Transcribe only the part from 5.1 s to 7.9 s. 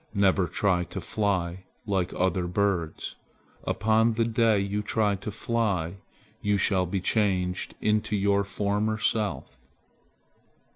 to fly you shall be changed